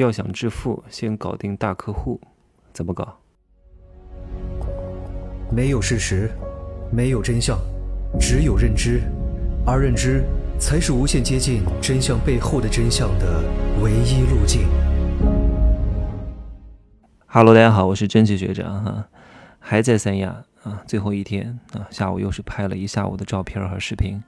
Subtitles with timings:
[0.00, 2.18] 要想致富，先搞定大客户，
[2.72, 3.18] 怎么搞？
[5.52, 6.30] 没有事实，
[6.90, 7.58] 没有真相，
[8.18, 9.02] 只有认知，
[9.66, 10.24] 而认知
[10.58, 13.44] 才是无限接近真相背后的真相的
[13.82, 14.66] 唯一路径。
[17.26, 19.08] Hello，大家好，我是真奇学长哈，
[19.58, 24.22] 还在三亚啊，最后一天啊，下午又是拍了一下午的照片和视频，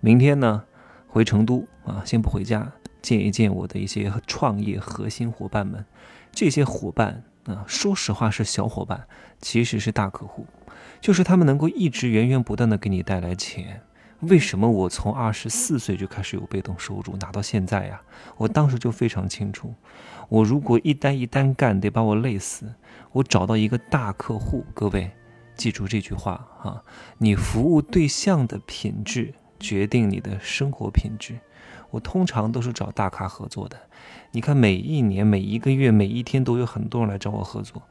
[0.00, 0.64] 明天呢
[1.06, 2.72] 回成都啊，先不回家。
[3.00, 5.84] 见一见我的一些创业核心伙伴们，
[6.32, 9.06] 这些伙伴啊，说实话是小伙伴，
[9.40, 10.46] 其实是大客户，
[11.00, 13.82] 就是他们能够一直源源不断的给你带来钱。
[14.22, 18.00] 为什么我从二十四岁就开始有被动收入拿到现在呀？
[18.36, 19.72] 我当时就非常清楚，
[20.28, 22.74] 我如果一单一单干，得把我累死。
[23.12, 25.08] 我找到一个大客户，各位
[25.54, 26.82] 记住这句话哈，
[27.18, 31.38] 你服务对象的品质决定你的生活品质。
[31.90, 33.76] 我通常都是找大咖合作的，
[34.32, 37.82] 你看每一年、每一个月、每一天都有很多人来找我合作，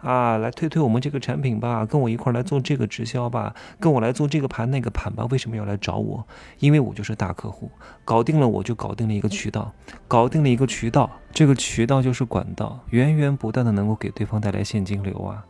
[0.00, 5.26] 啊，来推推我们这个产品吧，跟我一块来做这个直销吧，跟我来做这个盘那个盘吧。
[5.30, 6.26] 为什么要来找我？
[6.58, 7.70] 因为我就是大客户，
[8.04, 9.72] 搞定了我就搞定了一个渠道，
[10.06, 15.44] 搞定了一个渠道，这个渠道就是管道，源源不断的能够给对方带来现金流啊。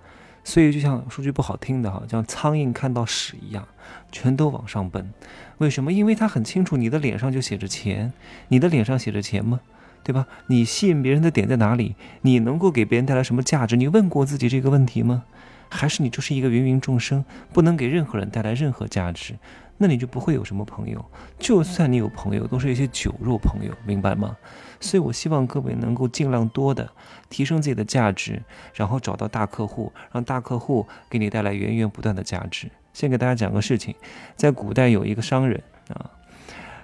[0.47, 3.67] 所以就像说句不好听的哈，像苍蝇看到屎一样，
[4.13, 5.13] 全都往上奔。
[5.59, 5.93] 为什么？
[5.93, 8.13] 因为他很清楚你的脸上就写着钱，
[8.47, 9.59] 你的脸上写着钱吗？
[10.05, 10.29] 对吧？
[10.47, 11.97] 你吸引别人的点在哪里？
[12.23, 13.75] 你能够给别人带来什么价值？
[13.75, 15.25] 你问过自己这个问题吗？
[15.71, 19.35] 还是你就是一个芸芸众生，不能给任何人带来任何价值？
[19.79, 21.05] 那你就不会有什么朋友。
[21.39, 24.37] 就算你有朋友，都是一些酒肉朋友，明白吗？
[24.81, 26.91] 所以我希望各位能够尽量多的
[27.29, 28.43] 提升自己的价值，
[28.75, 32.71] 然后找到大客户，让大客户给你带来源源不断的价值。
[32.95, 33.95] 先给大家讲个事情，
[34.35, 36.11] 在古代有一个商人啊，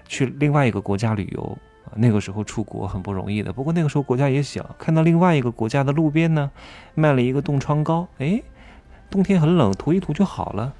[0.07, 3.51] 去另外一个国家旅游啊，那个时候出国很不容易的。
[3.51, 6.51] 不过那个时候国家也小，看到另外一个国家的路边呢
[6.95, 8.43] 卖了一个冻疮膏，哎，
[9.13, 10.73] 冬天很冷，涂一涂就好了。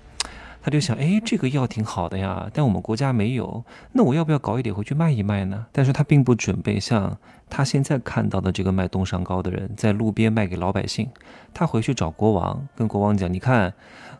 [0.63, 5.67] 他就想，哎，这个药挺好的呀，但我们国家没有，那我要不要搞一点回去卖一卖呢？
[5.73, 7.19] 但是他并不准备像
[7.51, 11.09] 他现在看到的这个卖冻伤膏的人，在路边卖给老百姓。
[11.53, 13.75] 他回去找国王，跟国王讲，你看。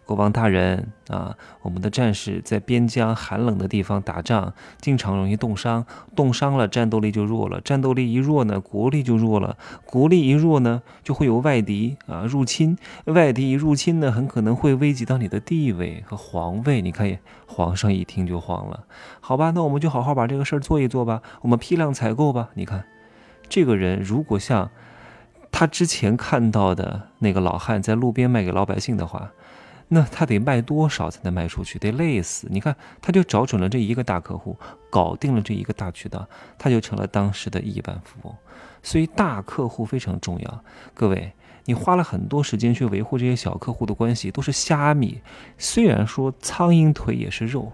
[0.05, 5.87] 国王大人啊，我们的战士在边疆寒冷的地方打仗，经常容易冻伤，
[6.17, 9.57] 冻伤了战斗力就弱了，战斗力一弱呢，国力就弱了，
[9.87, 16.81] 国力一弱呢，就会有外敌啊入侵，外敌一入侵呢，很可能会危及到你的地位和皇位。
[16.81, 18.85] 你看，皇上一听就慌了，
[19.21, 22.49] 好吧，那我们就好好把这个事儿做一做吧，我们批量采购吧。
[22.55, 22.85] 你看，
[23.51, 24.71] 这个人如果像
[25.51, 29.33] 他之前看到的那个老汉在路边卖给老百姓的话。
[29.95, 31.79] 那他得卖多少才能卖出去？
[31.79, 32.49] 得累死！
[32.51, 36.27] 你看，他就找准了这一个大客户，搞定了这一个大渠道，
[36.57, 38.35] 他就成了当时的亿万富翁。
[38.83, 40.65] 所以大客户非常重要。
[40.95, 41.35] 各位，
[41.65, 45.21] 你花了很多时间去维护这些小客户的关系，都是虾米。
[45.59, 47.73] 虽然说苍蝇腿也是肉，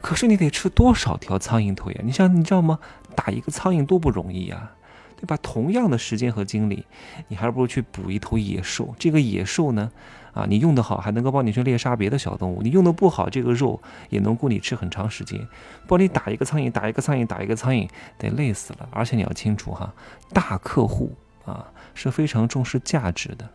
[0.00, 2.00] 可是你得吃多少条苍蝇腿呀？
[2.04, 2.78] 你想，你知道吗？
[3.14, 4.72] 打一个苍蝇多不容易呀，
[5.16, 5.36] 对吧？
[5.42, 6.84] 同样的时间和精力，
[7.28, 8.94] 你还不如去捕一头野兽。
[8.98, 9.90] 这个野兽呢？
[10.32, 15.46] 啊，你用得好，还能够帮你去猎杀别的小动物；你用得不好，这个肉也能够你吃很长时间。
[15.86, 18.88] 帮你打一个苍蝇，打一个苍蝇，打一个苍蝇，得累死了。
[18.90, 19.92] 而且你要清楚哈，
[20.32, 21.14] 大客户
[21.44, 23.48] 啊是非常重视价值的。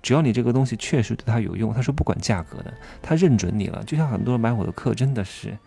[0.00, 3.82] 只要你这个东西确实对他有用，他是不管价格的，他认准你了。
[3.84, 5.58] 就像很多人买我的课，真的是。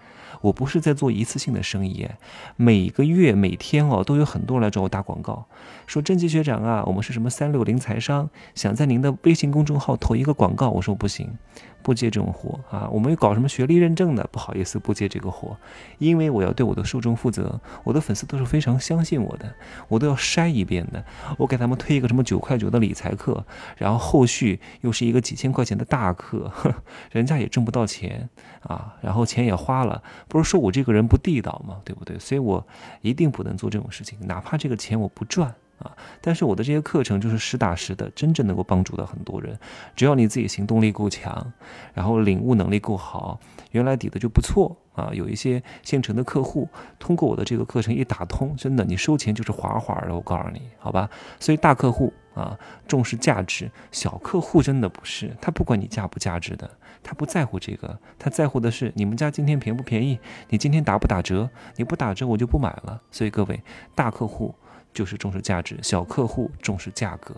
[0.42, 2.08] 我不是在做一次性的生意，
[2.56, 5.46] 每个月每天哦都有很多人来找我打广告，
[5.88, 10.70] 说甄奇学长啊，我们是什么三六零财商，想在您的微信公众号投一个广告。
[10.70, 11.38] 我说不行，
[11.86, 12.90] 不接这种活啊。
[12.92, 15.56] 我们又搞什么学历认证的，不好意思，不接这个活，
[16.00, 19.54] 因为我要对我的受众负责，我的粉丝都是非常相信我的，
[19.88, 21.06] 我都要筛一遍的。
[21.38, 23.46] 我给他们推一个什么九块九的理财课，
[23.78, 26.52] 然后后续又是一个几千块钱的大课，
[27.14, 28.28] 人家也挣不到钱
[28.62, 30.02] 啊，然后钱也花了。
[30.28, 31.78] 不是说我这个人不地道吗？
[31.86, 32.18] 对不对？
[32.18, 32.66] 所以我
[33.02, 35.54] 一定不能做这种事情，哪怕这个钱我不赚
[35.86, 35.96] 啊。
[36.22, 39.58] 但是我的这些课程就是实打实的，真正能够帮助到很多人。
[39.96, 41.54] 只要你自己行动力够强，
[41.94, 43.40] 然后领悟能力够好，
[43.72, 45.12] 原来底子就不错啊。
[45.14, 46.68] 有一些现成的客户，
[46.98, 50.16] 通过我的这个课程一打通，真的你收钱就是滑滑的。
[50.16, 51.10] 我告诉你，好吧？
[51.40, 52.12] 所以大客户。
[52.36, 56.70] 啊，重视价值，小客户真的不是他不管你价不价值的，
[57.02, 63.02] 他不在乎这个，他在乎的是你们家今天便不便宜，你今天打不打折，你不打折我就不买了。
[63.10, 63.64] 所以各位，
[63.96, 64.54] 大客户
[64.96, 67.36] 就是重视价值，小客户重视价格，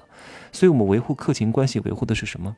[0.54, 2.56] 所以我们维护客情关系维护的是什么？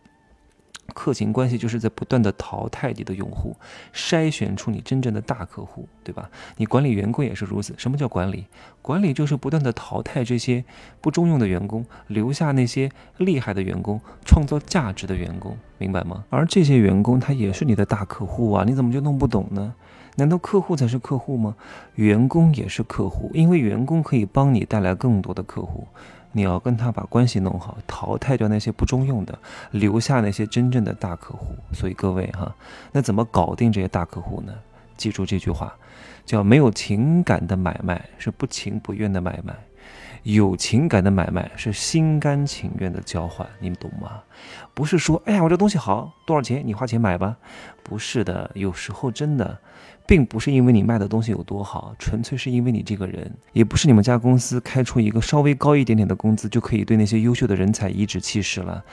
[0.95, 3.55] 客情关系就是在不断的淘汰你的用户，
[3.93, 6.31] 筛选出你真正的大客户，对吧？
[6.57, 7.75] 你管理员工也是如此。
[7.77, 8.47] 什么叫管理？
[8.81, 10.65] 管理就是不断的淘汰这些
[10.99, 16.25] 不中用的员工，留下那些厉害的员工，创造价值的员工，明白吗？
[16.31, 19.75] 而这些员工他也是你的大客户啊，你怎么就弄不懂呢？
[20.15, 21.55] 难道客户才是客户吗？
[21.95, 25.87] 员工也是客户，因为员工可以帮你带来更多的客户。
[26.31, 29.39] 你要跟他把关系弄好，淘汰掉那些不中用的，
[29.71, 31.55] 留下那些真正的大客户。
[31.73, 32.55] 所以各位哈，
[32.91, 34.53] 那怎么搞定这些大客户呢？
[34.95, 35.73] 记住这句话，
[36.25, 39.55] 叫没有情感的买卖是不情不愿的买卖，
[40.23, 43.47] 有情感的买卖是心甘情愿的交换。
[43.59, 44.21] 你们懂吗？
[44.73, 47.37] 不是说哎呀我这东西好多少钱，你花钱买吧。
[47.83, 49.57] 不是的，有时候真的。
[50.05, 58.83] 并不是因为你卖的东西有多好，纯粹是因为你这个人，也不是你们家公司开出一个稍微高一点点的工资就可以对那些优秀的人才颐指气使了。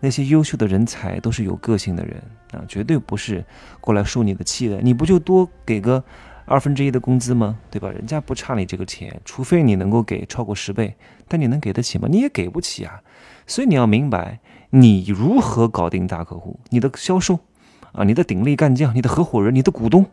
[0.00, 3.42] 那些优秀的人才都是有个性的人啊，绝对不是
[3.80, 4.78] 过来受你的气的。
[4.82, 6.04] 你不就多给个
[6.46, 7.58] 二分之一的工资吗？
[7.70, 7.90] 对吧？
[7.90, 10.96] 人家不差你这个钱，除非你能够给超过十倍，
[11.28, 12.08] 但你能给得起吗？
[12.10, 13.02] 你也给不起啊。
[13.46, 14.40] 所以你要明白，
[14.70, 17.40] 你如何搞定大客户，你的销售
[17.92, 20.06] 啊，你的鼎力干将，你的合伙人，你的股东。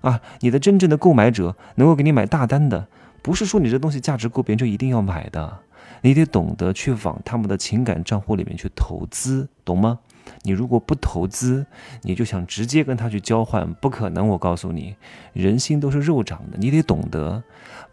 [0.00, 2.88] 啊，你的真正的购买者能够给你买大单的，
[3.22, 5.60] 不是说你这东西价值够，别人就一定要买的。
[6.02, 9.98] 你得懂得去往他们的情感账户里面去投资，懂吗？
[10.42, 11.66] 你如果不投资，
[12.02, 14.28] 你就想直接跟他去交换，不可能。
[14.28, 14.96] 我告诉你，
[15.32, 17.42] 人心都是肉长的，你得懂得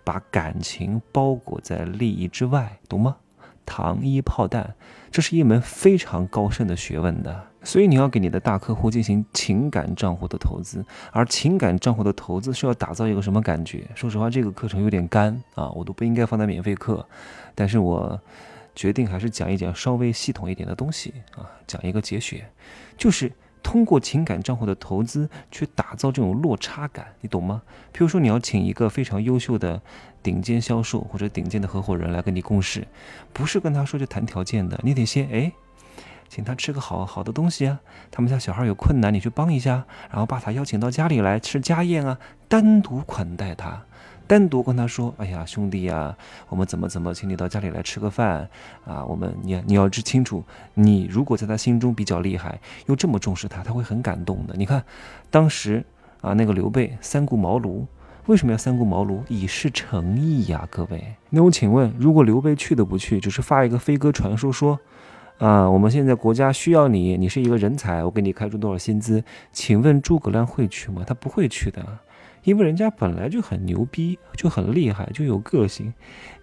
[0.03, 3.17] 把感情包裹在利益之外，懂吗？
[3.65, 4.73] 糖衣炮弹，
[5.11, 7.47] 这是一门非常高深的学问的。
[7.63, 13.87] 所以你要给你的大客户进行情感账户的投资，而情感账户的投资是要打造一个什么感觉？
[13.93, 17.05] 说实话，这个课程有点干啊，我都不应该放在免费课，
[17.53, 18.19] 但是我
[18.75, 22.45] 决定还是讲一讲稍微系统一点的东西啊，讲一个节选，
[22.97, 23.31] 就是
[23.61, 27.61] 通过情感账户的投资去打造这种落差感，你懂吗？
[27.91, 29.81] 比如说你要请一个非常优秀的
[30.23, 32.87] 顶尖销售或者顶尖的合伙人来跟你共事，
[33.33, 35.51] 不是跟他说就谈条件的，你得先哎。
[36.29, 37.81] 请他吃个好好的东西啊！
[38.09, 43.85] 他们家小孩有困难，你去帮一下，然后把他邀请到家里来吃家宴啊，单独款待他，
[44.31, 46.15] 单独跟他说：“哎呀，兄弟呀，
[46.47, 48.47] 我们怎么怎么，请你到家里来吃个饭
[48.85, 49.03] 啊！
[49.03, 50.41] 我们你你要知清楚，
[50.73, 54.55] 你如果在他心中比较厉害，又这么重视他，他会很感动的。
[54.55, 54.81] 你看，
[55.29, 55.83] 当时
[56.21, 57.83] 啊，那个刘备三顾茅庐，
[58.27, 59.19] 为什么要三顾茅庐？
[59.27, 61.13] 以示诚意呀，各位。
[61.31, 64.79] 那我请问，如果刘备去都不去，只是发一个飞鸽传书说。
[65.39, 69.21] 啊，我们现在国家需要你，你是一个人才，我给你开出多少薪资？
[69.51, 71.03] 请问诸葛亮会去吗？
[71.05, 71.83] 他不会去的，
[72.43, 75.93] 因为人家本来就很牛逼，就很厉害，就有个性。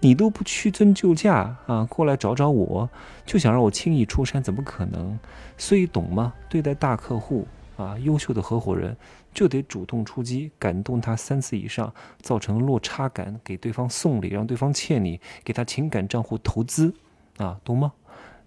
[0.01, 2.89] 你都不屈尊就驾啊，过来找找我，
[3.27, 5.19] 就想让我轻易出山，怎么可能？
[5.57, 6.33] 所以懂吗？
[6.49, 7.47] 对待大客户
[7.77, 8.97] 啊，优秀的合伙人
[9.35, 16.95] 就得主动出击，感动他三次以上，造成落差感，给对方送礼，让对方欠你，给他情感账户投资
[17.39, 17.93] 啊，懂吗？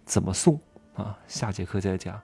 [0.06, 0.60] 怎么送
[0.96, 1.18] 啊？
[1.28, 2.20] 下节课再讲。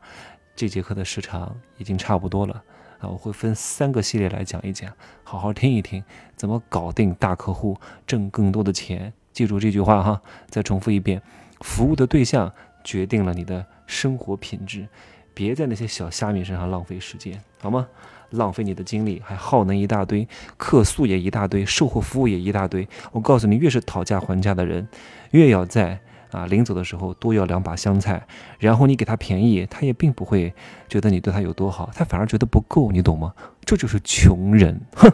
[0.56, 2.64] 这节课的时长已经差不多了
[3.00, 4.92] 啊，我会分三个系列来讲一讲，
[5.24, 6.04] 好好听一听，
[6.36, 9.14] 怎么搞定大客户，挣更多的钱。
[9.32, 11.22] 记住这句话哈，再重复一遍：
[11.62, 12.52] 服务的对象
[12.84, 14.88] 决定了你的生活品质。
[15.34, 17.88] 别在那些小虾米身上浪费时间，好吗？
[18.32, 20.28] 浪费你的精力，还耗能一大堆，
[20.58, 22.88] 客诉也一大堆，售后服务也一大堆。
[23.12, 24.88] 我告诉你，越是讨价还价的人，
[25.32, 26.02] 越要在。
[26.32, 28.26] 啊，临走的时候多要两把香菜，
[28.60, 30.54] 然后你给他便宜，他也并不会
[30.88, 33.34] 觉得你对他有多好，他反而觉得不够，你懂吗？
[33.64, 35.12] 这就是穷人，哼！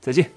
[0.00, 0.30] 再见，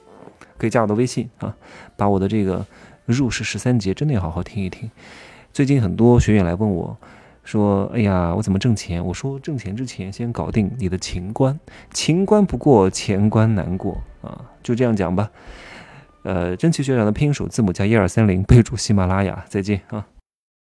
[0.58, 1.56] 可以加我的微信啊，
[1.96, 2.66] 把我的这个
[3.06, 4.90] 入世十三节真的要好好听一听。
[5.54, 6.98] 最近很多学员来问我，
[7.44, 11.58] 说：“哎呀，我怎么挣钱？”我说：“挣钱之前先搞定你的情关，
[11.92, 15.32] 情关不过，钱关难过啊。”就这样讲吧。
[16.24, 19.46] 呃，真奇学长的拼音首字母加一二三零，备注喜马拉雅。
[19.48, 20.06] 再见啊。